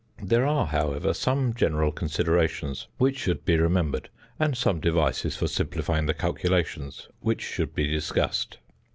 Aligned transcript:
There 0.23 0.47
are, 0.47 0.65
however, 0.65 1.13
some 1.13 1.53
general 1.53 1.91
considerations 1.91 2.87
which 2.97 3.19
should 3.19 3.45
be 3.45 3.55
remembered, 3.57 4.09
and 4.39 4.57
some 4.57 4.79
devices 4.79 5.35
for 5.37 5.47
simplifying 5.47 6.07
the 6.07 6.15
calculations 6.15 7.07
which 7.19 7.41
should 7.43 7.75
be 7.75 7.85
discussed. 7.85 8.57